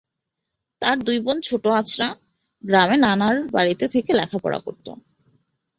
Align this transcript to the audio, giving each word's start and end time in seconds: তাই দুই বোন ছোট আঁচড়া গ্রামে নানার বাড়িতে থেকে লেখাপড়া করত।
তাই 0.81 0.95
দুই 1.07 1.17
বোন 1.25 1.37
ছোট 1.41 1.63
আঁচড়া 1.79 2.07
গ্রামে 2.63 2.97
নানার 2.97 3.37
বাড়িতে 3.51 3.85
থেকে 3.87 4.11
লেখাপড়া 4.13 4.59
করত। 4.65 4.87